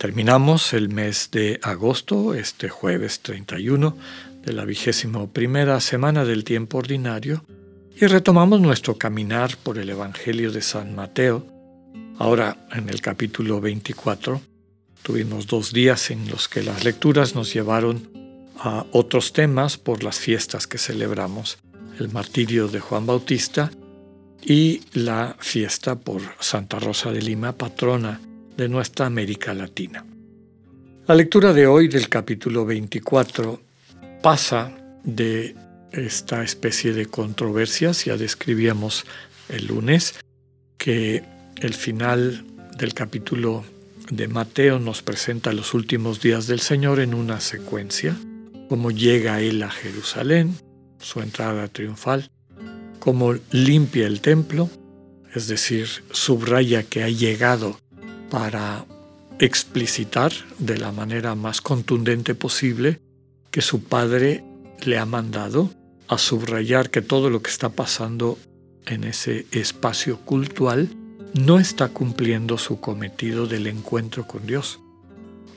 Terminamos 0.00 0.72
el 0.72 0.88
mes 0.88 1.28
de 1.30 1.60
agosto, 1.62 2.32
este 2.32 2.70
jueves 2.70 3.20
31 3.20 3.98
de 4.42 4.54
la 4.54 4.64
vigésima 4.64 5.26
primera 5.26 5.78
semana 5.80 6.24
del 6.24 6.42
tiempo 6.42 6.78
ordinario, 6.78 7.44
y 7.94 8.06
retomamos 8.06 8.62
nuestro 8.62 8.96
caminar 8.96 9.58
por 9.62 9.76
el 9.76 9.90
Evangelio 9.90 10.52
de 10.52 10.62
San 10.62 10.94
Mateo. 10.94 11.46
Ahora 12.16 12.66
en 12.72 12.88
el 12.88 13.02
capítulo 13.02 13.60
24 13.60 14.40
tuvimos 15.02 15.46
dos 15.46 15.70
días 15.70 16.10
en 16.10 16.30
los 16.30 16.48
que 16.48 16.62
las 16.62 16.82
lecturas 16.82 17.34
nos 17.34 17.52
llevaron 17.52 18.08
a 18.58 18.86
otros 18.92 19.34
temas 19.34 19.76
por 19.76 20.02
las 20.02 20.18
fiestas 20.18 20.66
que 20.66 20.78
celebramos 20.78 21.58
el 21.98 22.08
martirio 22.08 22.68
de 22.68 22.80
Juan 22.80 23.04
Bautista 23.04 23.70
y 24.42 24.80
la 24.94 25.36
fiesta 25.40 25.96
por 25.96 26.22
Santa 26.40 26.78
Rosa 26.78 27.12
de 27.12 27.20
Lima, 27.20 27.52
patrona 27.52 28.18
de 28.60 28.68
nuestra 28.68 29.06
América 29.06 29.54
Latina. 29.54 30.04
La 31.06 31.14
lectura 31.14 31.54
de 31.54 31.66
hoy 31.66 31.88
del 31.88 32.10
capítulo 32.10 32.66
24 32.66 33.58
pasa 34.20 34.70
de 35.02 35.56
esta 35.92 36.44
especie 36.44 36.92
de 36.92 37.06
controversias, 37.06 38.04
ya 38.04 38.18
describíamos 38.18 39.06
el 39.48 39.68
lunes, 39.68 40.14
que 40.76 41.24
el 41.56 41.72
final 41.72 42.44
del 42.76 42.92
capítulo 42.92 43.64
de 44.10 44.28
Mateo 44.28 44.78
nos 44.78 45.00
presenta 45.00 45.54
los 45.54 45.72
últimos 45.72 46.20
días 46.20 46.46
del 46.46 46.60
Señor 46.60 47.00
en 47.00 47.14
una 47.14 47.40
secuencia, 47.40 48.14
cómo 48.68 48.90
llega 48.90 49.40
Él 49.40 49.62
a 49.62 49.70
Jerusalén, 49.70 50.54
su 50.98 51.22
entrada 51.22 51.66
triunfal, 51.68 52.30
como 52.98 53.36
limpia 53.52 54.06
el 54.06 54.20
templo, 54.20 54.68
es 55.34 55.48
decir, 55.48 55.88
subraya 56.10 56.82
que 56.82 57.02
ha 57.02 57.08
llegado 57.08 57.78
para 58.30 58.86
explicitar 59.38 60.32
de 60.58 60.78
la 60.78 60.92
manera 60.92 61.34
más 61.34 61.60
contundente 61.60 62.34
posible 62.34 63.00
que 63.50 63.60
su 63.60 63.84
padre 63.84 64.44
le 64.84 64.98
ha 64.98 65.06
mandado 65.06 65.70
a 66.08 66.18
subrayar 66.18 66.90
que 66.90 67.02
todo 67.02 67.30
lo 67.30 67.42
que 67.42 67.50
está 67.50 67.68
pasando 67.70 68.38
en 68.86 69.04
ese 69.04 69.46
espacio 69.50 70.20
cultual 70.20 70.88
no 71.34 71.58
está 71.58 71.88
cumpliendo 71.88 72.58
su 72.58 72.80
cometido 72.80 73.46
del 73.46 73.66
encuentro 73.66 74.26
con 74.26 74.46
Dios. 74.46 74.80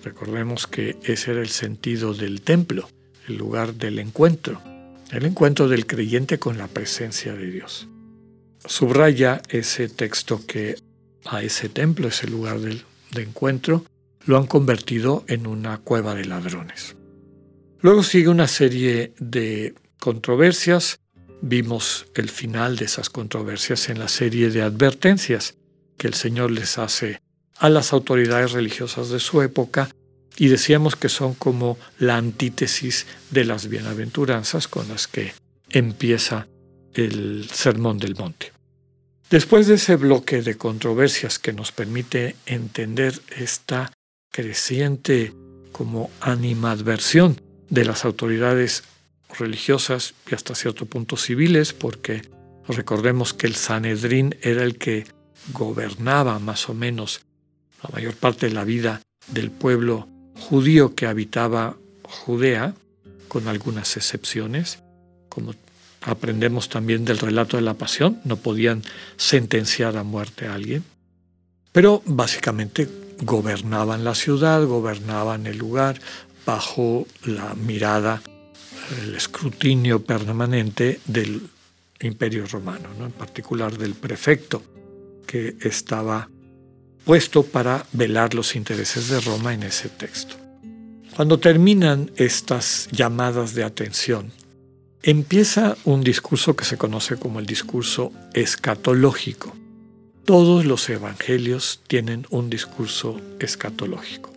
Recordemos 0.04 0.68
que 0.68 0.98
ese 1.04 1.32
era 1.32 1.42
el 1.42 1.50
sentido 1.50 2.14
del 2.14 2.42
templo, 2.42 2.90
el 3.28 3.38
lugar 3.38 3.76
del 3.76 4.00
encuentro 4.00 4.62
el 5.14 5.26
encuentro 5.26 5.68
del 5.68 5.86
creyente 5.86 6.40
con 6.40 6.58
la 6.58 6.68
presencia 6.68 7.34
de 7.36 7.52
Dios. 7.52 7.88
Subraya 8.66 9.42
ese 9.50 9.88
texto 9.88 10.42
que 10.46 10.76
a 11.26 11.42
ese 11.42 11.70
templo, 11.70 12.08
ese 12.08 12.28
lugar 12.28 12.60
de 12.60 13.22
encuentro, 13.22 13.86
lo 14.26 14.38
han 14.38 14.48
convertido 14.48 15.26
en 15.28 15.48
una 15.48 15.80
cueva 15.80 16.16
de 16.16 16.26
ladrones. 16.26 16.96
Luego 17.82 18.04
sigue 18.04 18.30
una 18.30 18.48
serie 18.48 19.14
de 19.20 19.76
controversias. 20.00 21.00
Vimos 21.42 22.06
el 22.16 22.30
final 22.30 22.78
de 22.78 22.86
esas 22.86 23.10
controversias 23.10 23.90
en 23.90 24.00
la 24.00 24.08
serie 24.08 24.50
de 24.50 24.62
advertencias 24.62 25.56
que 25.98 26.08
el 26.08 26.14
Señor 26.14 26.52
les 26.52 26.78
hace 26.78 27.22
a 27.58 27.70
las 27.70 27.92
autoridades 27.92 28.54
religiosas 28.54 29.10
de 29.10 29.20
su 29.20 29.42
época 29.42 29.90
y 30.38 30.48
decíamos 30.48 30.96
que 30.96 31.10
son 31.10 31.34
como 31.34 31.78
la 32.00 32.16
antítesis 32.16 33.06
de 33.32 33.44
las 33.44 33.68
bienaventuranzas 33.68 34.70
con 34.70 34.88
las 34.88 35.08
que 35.08 35.34
empieza 35.70 36.48
el 36.94 37.50
Sermón 37.52 38.00
del 38.00 38.16
Monte. 38.16 38.53
Después 39.34 39.66
de 39.66 39.74
ese 39.74 39.96
bloque 39.96 40.44
de 40.44 40.58
controversias 40.58 41.40
que 41.40 41.54
nos 41.54 41.72
permite 41.72 42.36
entender 42.46 43.20
esta 43.36 43.92
creciente 44.32 45.34
como 45.72 46.12
animadversión 46.22 47.42
de 47.68 47.84
las 47.84 48.06
autoridades 48.06 48.84
religiosas 49.40 50.14
y 50.30 50.36
hasta 50.36 50.54
cierto 50.54 50.86
punto 50.86 51.18
civiles, 51.18 51.74
porque 51.74 52.22
recordemos 52.68 53.34
que 53.34 53.48
el 53.48 53.56
Sanedrín 53.56 54.36
era 54.44 54.62
el 54.62 54.78
que 54.78 55.06
gobernaba 55.52 56.38
más 56.38 56.70
o 56.70 56.76
menos 56.76 57.22
la 57.82 57.90
mayor 57.90 58.14
parte 58.14 58.50
de 58.50 58.54
la 58.54 58.66
vida 58.66 59.02
del 59.30 59.50
pueblo 59.50 60.08
judío 60.36 60.94
que 60.94 61.08
habitaba 61.08 61.76
Judea, 62.04 62.76
con 63.30 63.48
algunas 63.48 63.98
excepciones, 63.98 64.84
como 65.28 65.56
aprendemos 66.06 66.70
también 66.70 67.06
del 67.06 67.20
relato 67.20 67.58
de 67.58 67.64
la 67.64 67.74
pasión, 67.76 68.20
no 68.26 68.38
podían 68.38 68.84
sentenciar 69.18 69.98
a 69.98 70.04
muerte 70.04 70.48
a 70.48 70.54
alguien, 70.54 70.84
pero 71.72 72.02
básicamente 72.06 72.88
gobernaban 73.22 74.04
la 74.04 74.16
ciudad, 74.16 74.66
gobernaban 74.66 75.48
el 75.48 75.58
lugar 75.58 76.00
bajo 76.46 77.08
la 77.26 77.54
mirada, 77.56 78.22
el 79.02 79.16
escrutinio 79.16 80.04
permanente 80.04 81.00
del 81.06 81.42
imperio 82.02 82.46
romano, 82.48 82.90
¿no? 83.00 83.06
en 83.06 83.12
particular 83.12 83.78
del 83.78 83.94
prefecto, 83.94 84.62
que 85.26 85.56
estaba 85.62 86.30
puesto 87.06 87.44
para 87.44 87.86
velar 87.94 88.34
los 88.34 88.56
intereses 88.56 89.10
de 89.10 89.20
Roma 89.22 89.54
en 89.54 89.64
ese 89.64 89.90
texto. 89.90 90.36
Cuando 91.16 91.40
terminan 91.40 92.12
estas 92.16 92.88
llamadas 92.92 93.54
de 93.54 93.64
atención, 93.64 94.32
empieza 95.04 95.76
un 95.84 96.02
discurso 96.02 96.56
que 96.56 96.64
se 96.64 96.78
conoce 96.78 97.18
como 97.18 97.40
el 97.40 97.46
discurso 97.46 98.14
escatológico. 98.34 99.54
Todos 100.24 100.66
los 100.66 100.90
evangelios 100.90 101.82
tienen 101.88 102.26
un 102.30 102.50
discurso 102.50 103.20
escatológico. 103.40 104.32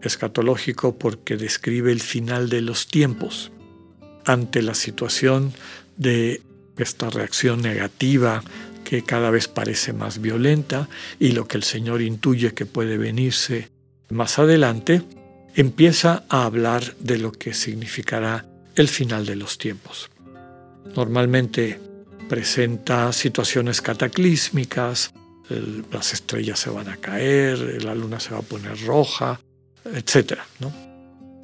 Escatológico 0.00 0.96
porque 0.96 1.36
describe 1.36 1.90
el 1.90 2.00
final 2.00 2.48
de 2.48 2.60
los 2.60 2.86
tiempos 2.86 3.50
ante 4.24 4.62
la 4.62 4.74
situación 4.74 5.52
de 5.96 6.42
esta 6.76 7.10
reacción 7.10 7.60
negativa 7.60 8.44
que 8.84 9.02
cada 9.02 9.30
vez 9.30 9.48
parece 9.48 9.92
más 9.92 10.20
violenta 10.20 10.88
y 11.18 11.32
lo 11.32 11.48
que 11.48 11.56
el 11.56 11.64
Señor 11.64 12.02
intuye 12.02 12.54
que 12.54 12.66
puede 12.66 12.98
venirse 12.98 13.68
más 14.10 14.38
adelante, 14.38 15.02
empieza 15.56 16.22
a 16.28 16.44
hablar 16.44 16.94
de 17.00 17.18
lo 17.18 17.32
que 17.32 17.52
significará 17.52 18.46
el 18.78 18.88
final 18.88 19.26
de 19.26 19.36
los 19.36 19.58
tiempos. 19.58 20.10
Normalmente 20.94 21.78
presenta 22.28 23.12
situaciones 23.12 23.80
cataclísmicas, 23.80 25.12
las 25.90 26.12
estrellas 26.12 26.58
se 26.58 26.70
van 26.70 26.88
a 26.88 26.96
caer, 26.96 27.82
la 27.82 27.94
luna 27.94 28.20
se 28.20 28.30
va 28.30 28.38
a 28.38 28.42
poner 28.42 28.78
roja, 28.84 29.40
etc. 29.84 30.38
¿no? 30.60 30.72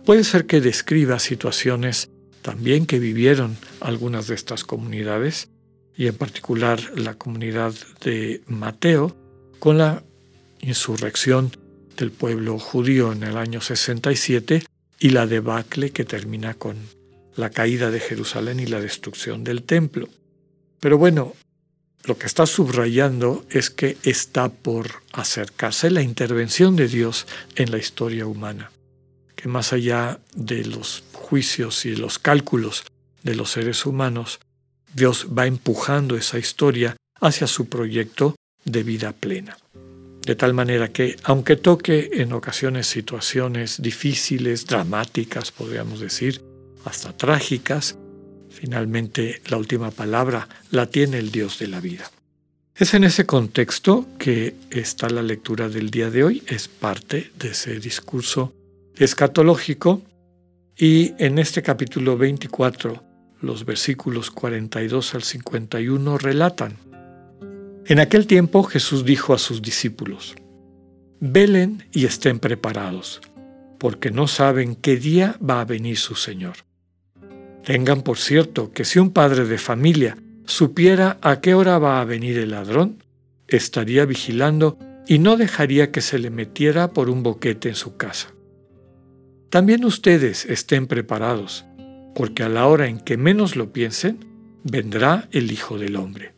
Puede 0.05 0.25
ser 0.25 0.47
que 0.47 0.61
describa 0.61 1.19
situaciones 1.19 2.11
también 2.43 2.85
que 2.85 2.99
vivieron 2.99 3.57
algunas 3.81 4.27
de 4.27 4.35
estas 4.35 4.65
comunidades 4.65 5.49
y 5.97 6.09
en 6.09 6.15
particular 6.15 6.81
la 6.95 7.15
comunidad 7.15 7.73
de 8.03 8.43
Mateo, 8.47 9.17
con 9.59 9.79
la 9.79 10.03
insurrección 10.61 11.57
del 11.97 12.11
pueblo 12.11 12.59
judío 12.59 13.13
en 13.13 13.23
el 13.23 13.39
año 13.39 13.61
67 13.61 14.65
y 14.99 15.11
la 15.11 15.27
debacle 15.27 15.91
que 15.91 16.05
termina 16.05 16.55
con 16.55 16.77
la 17.37 17.51
caída 17.51 17.91
de 17.91 18.01
Jerusalén 18.01 18.61
y 18.61 18.67
la 18.67 18.81
destrucción 18.81 19.45
del 19.45 19.63
templo. 19.63 20.09
Pero 20.81 20.99
bueno, 20.99 21.35
lo 22.05 22.19
que 22.19 22.27
está 22.27 22.47
subrayando 22.47 23.47
es 23.51 23.71
que 23.71 23.97
está 24.03 24.51
por 24.51 25.03
acercarse 25.13 25.91
la 25.91 26.03
intervención 26.03 26.77
de 26.77 26.89
Dios 26.89 27.27
en 27.57 27.71
la 27.71 27.79
historia 27.79 28.27
humana, 28.27 28.71
que 29.37 29.49
más 29.49 29.73
allá 29.73 30.21
de 30.35 30.65
los 30.65 31.03
juicios 31.13 31.87
y 31.87 31.97
los 31.97 32.19
cálculos 32.19 32.85
de 33.23 33.35
los 33.35 33.53
seres 33.53 33.87
humanos, 33.87 34.41
Dios 34.93 35.29
va 35.37 35.47
empujando 35.47 36.17
esa 36.17 36.39
historia 36.39 36.95
hacia 37.21 37.47
su 37.47 37.69
proyecto 37.69 38.37
de 38.65 38.83
vida 38.83 39.13
plena. 39.13 39.57
De 40.27 40.35
tal 40.37 40.55
manera 40.55 40.89
que, 40.89 41.17
aunque 41.25 41.57
toque 41.57 42.11
en 42.13 42.33
ocasiones 42.33 42.87
situaciones 42.87 43.81
difíciles, 43.81 44.67
dramáticas, 44.67 45.53
podríamos 45.53 46.01
decir, 46.01 46.43
hasta 46.85 47.17
trágicas, 47.17 47.97
finalmente 48.51 49.41
la 49.49 49.57
última 49.57 49.91
palabra 49.91 50.49
la 50.71 50.87
tiene 50.87 51.19
el 51.19 51.31
Dios 51.31 51.59
de 51.59 51.69
la 51.69 51.81
vida. 51.81 52.11
Es 52.77 52.93
en 52.95 53.05
ese 53.05 53.25
contexto 53.25 54.07
que 54.19 54.57
está 54.71 55.09
la 55.09 55.23
lectura 55.23 55.69
del 55.69 55.91
día 55.91 56.11
de 56.11 56.25
hoy, 56.25 56.43
es 56.47 56.67
parte 56.67 57.31
de 57.39 57.51
ese 57.51 57.79
discurso 57.79 58.53
escatológico 58.97 60.03
Y 60.77 61.15
en 61.19 61.39
este 61.39 61.63
capítulo 61.63 62.19
24, 62.19 63.01
los 63.41 63.65
versículos 63.65 64.33
42 64.33 65.15
al 65.15 65.23
51 65.23 66.19
relatan. 66.19 66.77
En 67.87 68.01
aquel 68.01 68.27
tiempo 68.27 68.65
Jesús 68.65 69.05
dijo 69.05 69.35
a 69.35 69.39
sus 69.39 69.63
discípulos, 69.63 70.35
Velen 71.21 71.87
y 71.93 72.07
estén 72.07 72.41
preparados, 72.41 73.21
porque 73.79 74.11
no 74.11 74.27
saben 74.27 74.75
qué 74.75 74.97
día 74.97 75.37
va 75.39 75.61
a 75.61 75.65
venir 75.65 75.97
su 75.97 76.17
Señor. 76.17 76.57
Tengan 77.65 78.03
por 78.03 78.19
cierto 78.19 78.73
que 78.73 78.85
si 78.85 78.99
un 78.99 79.11
padre 79.11 79.47
de 79.47 79.59
familia 79.59 80.17
supiera 80.45 81.19
a 81.23 81.41
qué 81.41 81.55
hora 81.55 81.79
va 81.79 82.01
a 82.01 82.05
venir 82.05 82.39
el 82.39 82.51
ladrón, 82.51 83.03
estaría 83.49 84.05
vigilando 84.05 84.79
y 85.07 85.19
no 85.19 85.37
dejaría 85.37 85.91
que 85.91 86.01
se 86.01 86.19
le 86.19 86.31
metiera 86.31 86.93
por 86.93 87.09
un 87.09 87.23
boquete 87.23 87.71
en 87.71 87.75
su 87.75 87.97
casa. 87.97 88.35
También 89.49 89.85
ustedes 89.85 90.45
estén 90.47 90.87
preparados, 90.87 91.65
porque 92.15 92.43
a 92.43 92.49
la 92.49 92.67
hora 92.67 92.87
en 92.87 92.99
que 92.99 93.17
menos 93.17 93.57
lo 93.57 93.73
piensen, 93.73 94.19
vendrá 94.63 95.29
el 95.31 95.51
Hijo 95.53 95.79
del 95.79 95.97
Hombre. 95.97 96.35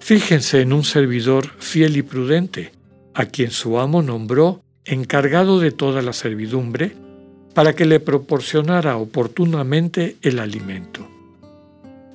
Fíjense 0.00 0.60
en 0.60 0.72
un 0.72 0.84
servidor 0.84 1.48
fiel 1.58 1.96
y 1.96 2.02
prudente, 2.02 2.72
a 3.14 3.26
quien 3.26 3.50
su 3.50 3.78
amo 3.78 4.02
nombró 4.02 4.62
encargado 4.84 5.58
de 5.58 5.72
toda 5.72 6.02
la 6.02 6.12
servidumbre, 6.12 6.96
para 7.56 7.74
que 7.74 7.86
le 7.86 8.00
proporcionara 8.00 8.98
oportunamente 8.98 10.18
el 10.20 10.40
alimento. 10.40 11.08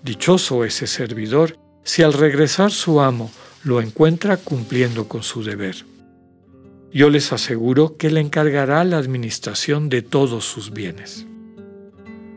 Dichoso 0.03 0.63
ese 0.65 0.85
servidor 0.85 1.57
si 1.83 2.03
al 2.03 2.13
regresar 2.13 2.69
su 2.69 3.01
amo 3.01 3.31
lo 3.63 3.81
encuentra 3.81 4.37
cumpliendo 4.37 5.07
con 5.07 5.23
su 5.23 5.43
deber. 5.43 5.77
Yo 6.93 7.09
les 7.09 7.33
aseguro 7.33 7.97
que 7.97 8.11
le 8.11 8.19
encargará 8.19 8.83
la 8.83 8.99
administración 8.99 9.89
de 9.89 10.03
todos 10.03 10.45
sus 10.45 10.69
bienes. 10.69 11.25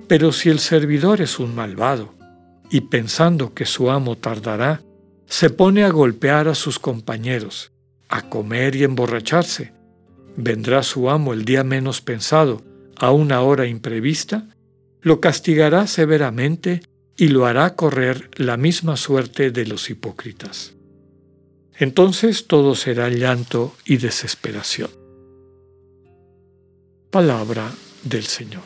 Pero 0.08 0.32
si 0.32 0.48
el 0.48 0.58
servidor 0.58 1.20
es 1.20 1.38
un 1.38 1.54
malvado, 1.54 2.14
y 2.70 2.80
pensando 2.80 3.52
que 3.52 3.66
su 3.66 3.90
amo 3.90 4.16
tardará, 4.16 4.80
se 5.26 5.50
pone 5.50 5.84
a 5.84 5.90
golpear 5.90 6.48
a 6.48 6.54
sus 6.54 6.78
compañeros, 6.78 7.70
a 8.08 8.22
comer 8.30 8.76
y 8.76 8.84
emborracharse, 8.84 9.74
vendrá 10.38 10.82
su 10.82 11.10
amo 11.10 11.34
el 11.34 11.44
día 11.44 11.64
menos 11.64 12.00
pensado, 12.00 12.62
a 12.96 13.10
una 13.12 13.40
hora 13.42 13.66
imprevista, 13.66 14.48
lo 15.00 15.20
castigará 15.20 15.86
severamente 15.86 16.82
y 17.16 17.28
lo 17.28 17.46
hará 17.46 17.76
correr 17.76 18.30
la 18.36 18.56
misma 18.56 18.96
suerte 18.96 19.50
de 19.50 19.66
los 19.66 19.90
hipócritas. 19.90 20.74
Entonces 21.76 22.46
todo 22.46 22.74
será 22.74 23.08
llanto 23.08 23.74
y 23.84 23.96
desesperación. 23.96 24.90
Palabra 27.10 27.70
del 28.02 28.24
Señor. 28.24 28.64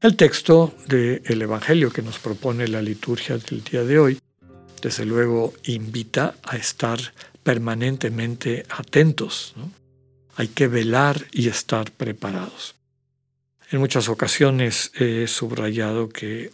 El 0.00 0.16
texto 0.16 0.74
del 0.88 1.42
Evangelio 1.42 1.90
que 1.90 2.00
nos 2.00 2.18
propone 2.18 2.66
la 2.68 2.80
liturgia 2.80 3.36
del 3.36 3.62
día 3.62 3.84
de 3.84 3.98
hoy, 3.98 4.18
desde 4.80 5.04
luego, 5.04 5.52
invita 5.64 6.36
a 6.42 6.56
estar 6.56 6.98
permanentemente 7.42 8.64
atentos. 8.70 9.54
Hay 10.40 10.48
que 10.48 10.68
velar 10.68 11.26
y 11.32 11.48
estar 11.48 11.92
preparados. 11.92 12.74
En 13.70 13.78
muchas 13.78 14.08
ocasiones 14.08 14.90
he 14.98 15.26
subrayado 15.26 16.08
que 16.08 16.50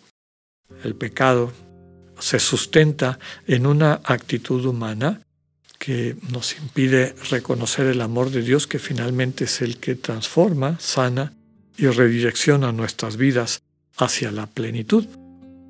el 0.83 0.97
pecado 0.97 1.53
se 2.19 2.41
sustenta 2.41 3.21
en 3.47 3.65
una 3.65 4.01
actitud 4.03 4.65
humana 4.65 5.21
que 5.79 6.17
nos 6.33 6.59
impide 6.59 7.15
reconocer 7.31 7.87
el 7.87 8.01
amor 8.01 8.31
de 8.31 8.43
Dios 8.43 8.67
que 8.67 8.81
finalmente 8.81 9.45
es 9.45 9.63
el 9.63 9.77
que 9.77 9.95
transforma, 9.95 10.81
sana 10.81 11.35
y 11.79 11.87
redirecciona 11.87 12.73
nuestras 12.73 13.17
vidas 13.17 13.63
hacia 13.99 14.33
la 14.33 14.49
plenitud. 14.49 15.07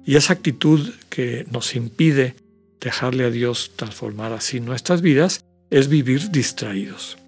Y 0.07 0.17
esa 0.17 0.33
actitud 0.33 0.91
que 1.11 1.45
nos 1.51 1.77
impide 1.77 2.35
dejarle 2.81 3.25
a 3.27 3.31
Dios 3.31 3.73
transformar 3.77 4.33
así 4.33 4.61
nuestras 4.61 5.03
vidas 5.03 5.45
es 5.69 5.89
vivir 5.89 6.31
distraídos. 6.31 7.19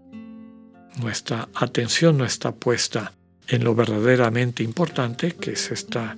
Nuestra 1.01 1.49
atención 1.55 2.19
no 2.19 2.25
está 2.25 2.53
puesta 2.53 3.13
en 3.47 3.65
lo 3.65 3.75
verdaderamente 3.75 4.63
importante, 4.63 5.33
que 5.33 5.53
es 5.53 5.71
esta 5.71 6.17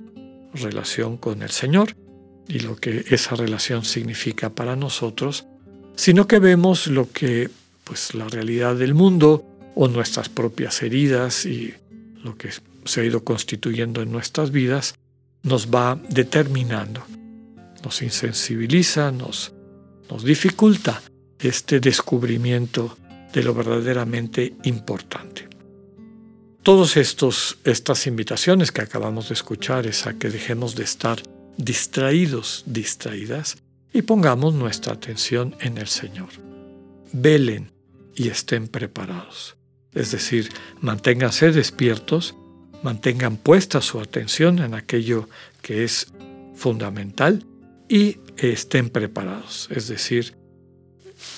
relación 0.53 1.17
con 1.17 1.43
el 1.43 1.51
Señor 1.51 1.95
y 2.47 2.59
lo 2.59 2.75
que 2.75 3.05
esa 3.09 3.35
relación 3.35 3.85
significa 3.85 4.49
para 4.49 4.75
nosotros, 4.75 5.45
sino 5.95 6.27
que 6.27 6.39
vemos 6.39 6.87
lo 6.87 7.11
que 7.11 7.49
pues 7.83 8.13
la 8.13 8.27
realidad 8.27 8.75
del 8.75 8.93
mundo 8.93 9.45
o 9.75 9.87
nuestras 9.87 10.29
propias 10.29 10.81
heridas 10.81 11.45
y 11.45 11.73
lo 12.23 12.37
que 12.37 12.49
se 12.85 13.01
ha 13.01 13.03
ido 13.05 13.23
constituyendo 13.23 14.01
en 14.01 14.11
nuestras 14.11 14.51
vidas 14.51 14.95
nos 15.43 15.67
va 15.69 15.99
determinando, 16.09 17.03
nos 17.83 18.01
insensibiliza, 18.01 19.11
nos, 19.11 19.53
nos 20.09 20.23
dificulta 20.23 21.01
este 21.39 21.79
descubrimiento 21.79 22.97
de 23.33 23.43
lo 23.43 23.53
verdaderamente 23.53 24.55
importante. 24.63 25.47
Todas 26.63 26.95
estas 26.95 28.07
invitaciones 28.07 28.71
que 28.71 28.81
acabamos 28.81 29.29
de 29.29 29.33
escuchar 29.33 29.87
es 29.87 30.05
a 30.05 30.13
que 30.13 30.29
dejemos 30.29 30.75
de 30.75 30.83
estar 30.83 31.21
distraídos, 31.57 32.63
distraídas, 32.67 33.57
y 33.93 34.03
pongamos 34.03 34.53
nuestra 34.53 34.93
atención 34.93 35.55
en 35.59 35.77
el 35.77 35.87
Señor. 35.87 36.29
Velen 37.11 37.71
y 38.15 38.29
estén 38.29 38.67
preparados. 38.67 39.57
Es 39.93 40.11
decir, 40.11 40.49
manténganse 40.79 41.51
despiertos, 41.51 42.35
mantengan 42.83 43.37
puesta 43.37 43.81
su 43.81 43.99
atención 43.99 44.59
en 44.59 44.75
aquello 44.75 45.27
que 45.61 45.83
es 45.83 46.07
fundamental 46.55 47.45
y 47.89 48.17
estén 48.37 48.89
preparados. 48.89 49.67
Es 49.71 49.87
decir, 49.87 50.35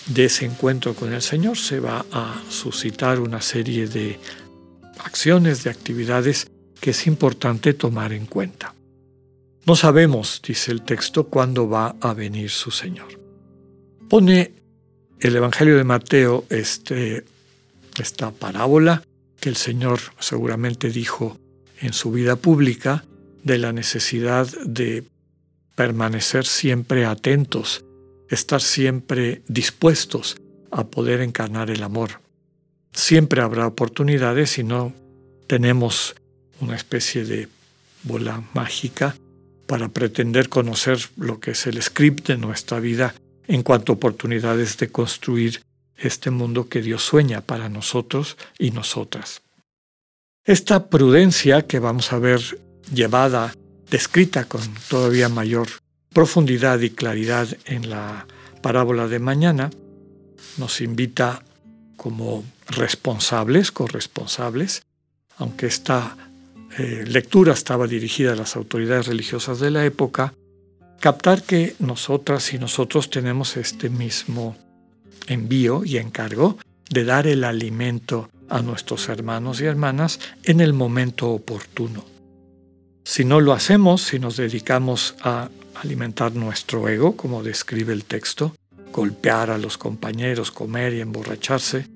de 0.07 0.25
ese 0.25 0.45
encuentro 0.45 0.93
con 0.93 1.13
el 1.13 1.21
Señor 1.21 1.57
se 1.57 1.79
va 1.79 2.05
a 2.11 2.41
suscitar 2.49 3.19
una 3.19 3.41
serie 3.41 3.87
de 3.87 4.19
acciones, 4.99 5.63
de 5.63 5.69
actividades 5.69 6.47
que 6.79 6.91
es 6.91 7.07
importante 7.07 7.73
tomar 7.73 8.11
en 8.13 8.25
cuenta. 8.25 8.75
No 9.65 9.75
sabemos, 9.75 10.41
dice 10.45 10.71
el 10.71 10.81
texto, 10.81 11.27
cuándo 11.27 11.69
va 11.69 11.95
a 12.01 12.13
venir 12.13 12.49
su 12.49 12.69
Señor. 12.69 13.19
Pone 14.09 14.51
el 15.19 15.35
Evangelio 15.35 15.77
de 15.77 15.85
Mateo 15.85 16.45
este, 16.49 17.23
esta 17.97 18.31
parábola 18.31 19.03
que 19.39 19.49
el 19.49 19.55
Señor 19.55 19.99
seguramente 20.19 20.89
dijo 20.89 21.37
en 21.79 21.93
su 21.93 22.11
vida 22.11 22.35
pública 22.35 23.05
de 23.43 23.57
la 23.57 23.71
necesidad 23.71 24.47
de 24.65 25.05
permanecer 25.75 26.45
siempre 26.45 27.05
atentos, 27.05 27.85
estar 28.33 28.61
siempre 28.61 29.41
dispuestos 29.47 30.37
a 30.71 30.85
poder 30.85 31.21
encarnar 31.21 31.69
el 31.69 31.83
amor. 31.83 32.21
Siempre 32.91 33.41
habrá 33.41 33.67
oportunidades 33.67 34.51
si 34.51 34.63
no 34.63 34.93
tenemos 35.47 36.15
una 36.59 36.75
especie 36.75 37.25
de 37.25 37.47
bola 38.03 38.43
mágica 38.53 39.15
para 39.67 39.89
pretender 39.89 40.49
conocer 40.49 40.99
lo 41.17 41.39
que 41.39 41.51
es 41.51 41.67
el 41.67 41.81
script 41.81 42.27
de 42.27 42.37
nuestra 42.37 42.79
vida 42.79 43.15
en 43.47 43.63
cuanto 43.63 43.91
a 43.91 43.95
oportunidades 43.95 44.77
de 44.77 44.89
construir 44.89 45.61
este 45.97 46.31
mundo 46.31 46.69
que 46.69 46.81
Dios 46.81 47.03
sueña 47.03 47.41
para 47.41 47.69
nosotros 47.69 48.37
y 48.59 48.71
nosotras. 48.71 49.41
Esta 50.45 50.89
prudencia 50.89 51.65
que 51.65 51.79
vamos 51.79 52.11
a 52.11 52.19
ver 52.19 52.41
llevada, 52.93 53.53
descrita 53.89 54.45
con 54.45 54.61
todavía 54.89 55.29
mayor 55.29 55.67
profundidad 56.13 56.79
y 56.81 56.91
claridad 56.91 57.47
en 57.65 57.89
la 57.89 58.27
parábola 58.61 59.07
de 59.07 59.19
mañana, 59.19 59.69
nos 60.57 60.81
invita 60.81 61.43
como 61.97 62.43
responsables, 62.67 63.71
corresponsables, 63.71 64.83
aunque 65.37 65.65
esta 65.65 66.15
eh, 66.77 67.03
lectura 67.07 67.53
estaba 67.53 67.87
dirigida 67.87 68.33
a 68.33 68.35
las 68.35 68.55
autoridades 68.55 69.07
religiosas 69.07 69.59
de 69.59 69.71
la 69.71 69.85
época, 69.85 70.33
captar 70.99 71.43
que 71.43 71.75
nosotras 71.79 72.53
y 72.53 72.59
nosotros 72.59 73.09
tenemos 73.09 73.57
este 73.57 73.89
mismo 73.89 74.55
envío 75.27 75.83
y 75.83 75.97
encargo 75.97 76.57
de 76.89 77.03
dar 77.03 77.27
el 77.27 77.43
alimento 77.43 78.29
a 78.49 78.61
nuestros 78.61 79.09
hermanos 79.09 79.61
y 79.61 79.65
hermanas 79.65 80.19
en 80.43 80.61
el 80.61 80.73
momento 80.73 81.29
oportuno. 81.29 82.12
Si 83.03 83.25
no 83.25 83.41
lo 83.41 83.53
hacemos, 83.53 84.01
si 84.01 84.19
nos 84.19 84.37
dedicamos 84.37 85.15
a 85.21 85.49
alimentar 85.75 86.33
nuestro 86.33 86.87
ego, 86.87 87.17
como 87.17 87.43
describe 87.43 87.93
el 87.93 88.05
texto, 88.05 88.55
golpear 88.93 89.51
a 89.51 89.57
los 89.57 89.77
compañeros, 89.77 90.51
comer 90.51 90.93
y 90.93 91.01
emborracharse, 91.01 91.87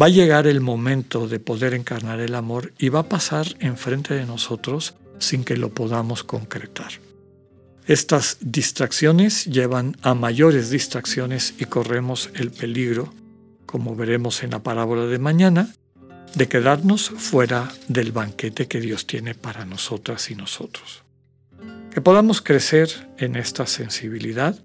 va 0.00 0.06
a 0.06 0.10
llegar 0.10 0.46
el 0.46 0.60
momento 0.60 1.28
de 1.28 1.40
poder 1.40 1.72
encarnar 1.74 2.20
el 2.20 2.34
amor 2.34 2.72
y 2.78 2.90
va 2.90 3.00
a 3.00 3.08
pasar 3.08 3.46
enfrente 3.60 4.14
de 4.14 4.26
nosotros 4.26 4.94
sin 5.18 5.44
que 5.44 5.56
lo 5.56 5.70
podamos 5.70 6.24
concretar. 6.24 6.92
Estas 7.86 8.36
distracciones 8.40 9.46
llevan 9.46 9.96
a 10.02 10.14
mayores 10.14 10.68
distracciones 10.68 11.54
y 11.58 11.64
corremos 11.64 12.30
el 12.34 12.50
peligro, 12.50 13.14
como 13.64 13.96
veremos 13.96 14.42
en 14.42 14.50
la 14.50 14.62
parábola 14.62 15.06
de 15.06 15.18
mañana, 15.18 15.74
de 16.34 16.48
quedarnos 16.48 17.10
fuera 17.10 17.72
del 17.88 18.12
banquete 18.12 18.68
que 18.68 18.80
Dios 18.80 19.06
tiene 19.06 19.34
para 19.34 19.64
nosotras 19.64 20.30
y 20.30 20.34
nosotros. 20.34 21.02
Que 21.90 22.00
podamos 22.00 22.42
crecer 22.42 22.90
en 23.18 23.36
esta 23.36 23.66
sensibilidad 23.66 24.58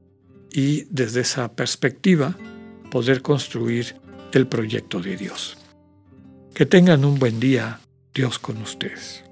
y 0.51 0.86
desde 0.89 1.22
esa 1.22 1.53
perspectiva 1.53 2.36
poder 2.91 3.22
construir 3.22 3.96
el 4.34 4.48
proyecto 4.48 5.00
de 5.00 5.17
Dios. 5.17 5.58
Que 6.53 6.65
tengan 6.65 7.05
un 7.05 7.17
buen 7.17 7.39
día, 7.39 7.79
Dios 8.13 8.38
con 8.38 8.58
ustedes. 8.62 9.24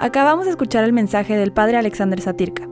Acabamos 0.00 0.46
de 0.46 0.50
escuchar 0.50 0.82
el 0.82 0.92
mensaje 0.92 1.36
del 1.36 1.52
Padre 1.52 1.76
Alexander 1.76 2.20
Satirka. 2.20 2.71